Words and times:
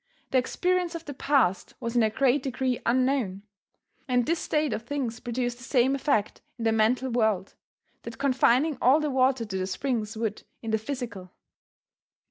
The 0.31 0.39
experience 0.39 0.95
of 0.95 1.05
the 1.05 1.13
past 1.13 1.75
was 1.79 1.95
in 1.95 2.01
a 2.01 2.09
great 2.09 2.41
degree 2.41 2.79
unknown. 2.87 3.43
And 4.07 4.25
this 4.25 4.39
state 4.39 4.73
of 4.73 4.81
things 4.81 5.19
produced 5.19 5.59
the 5.59 5.63
same 5.63 5.93
effect 5.93 6.41
in 6.57 6.63
the 6.63 6.71
mental 6.71 7.11
world, 7.11 7.53
that 8.01 8.17
confining 8.17 8.79
all 8.81 8.99
the 8.99 9.11
water 9.11 9.45
to 9.45 9.57
the 9.59 9.67
springs 9.67 10.17
would 10.17 10.41
in 10.63 10.71
the 10.71 10.79
physical. 10.79 11.33